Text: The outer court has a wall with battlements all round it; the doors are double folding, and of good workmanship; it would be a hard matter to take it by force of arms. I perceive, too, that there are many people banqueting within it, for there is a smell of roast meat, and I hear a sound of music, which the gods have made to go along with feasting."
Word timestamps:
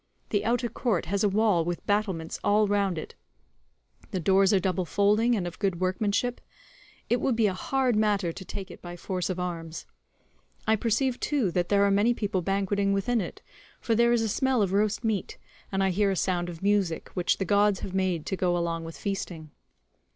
The 0.31 0.43
outer 0.45 0.67
court 0.67 1.05
has 1.05 1.23
a 1.23 1.29
wall 1.29 1.63
with 1.63 1.85
battlements 1.85 2.39
all 2.43 2.67
round 2.67 2.97
it; 2.97 3.13
the 4.09 4.19
doors 4.19 4.51
are 4.51 4.59
double 4.59 4.83
folding, 4.83 5.35
and 5.35 5.45
of 5.45 5.59
good 5.59 5.79
workmanship; 5.79 6.41
it 7.07 7.21
would 7.21 7.35
be 7.35 7.45
a 7.45 7.53
hard 7.53 7.95
matter 7.95 8.33
to 8.33 8.43
take 8.43 8.71
it 8.71 8.81
by 8.81 8.95
force 8.97 9.29
of 9.29 9.39
arms. 9.39 9.85
I 10.65 10.75
perceive, 10.75 11.19
too, 11.19 11.51
that 11.51 11.69
there 11.69 11.83
are 11.85 11.91
many 11.91 12.15
people 12.15 12.41
banqueting 12.41 12.93
within 12.93 13.21
it, 13.21 13.43
for 13.79 13.93
there 13.93 14.11
is 14.11 14.23
a 14.23 14.27
smell 14.27 14.63
of 14.63 14.73
roast 14.73 15.03
meat, 15.03 15.37
and 15.71 15.83
I 15.83 15.91
hear 15.91 16.09
a 16.09 16.15
sound 16.15 16.49
of 16.49 16.63
music, 16.63 17.09
which 17.09 17.37
the 17.37 17.45
gods 17.45 17.81
have 17.81 17.93
made 17.93 18.25
to 18.25 18.35
go 18.35 18.57
along 18.57 18.83
with 18.85 18.97
feasting." 18.97 19.51